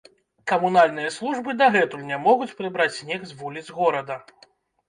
[0.51, 4.19] Камунальныя службы дагэтуль не могуць прыбраць снег з вуліц горада.